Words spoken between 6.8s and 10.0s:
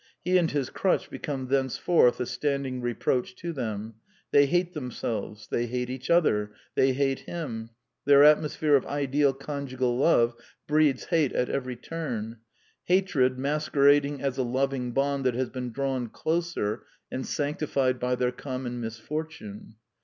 hate him; their atmosphere of ideal conjugal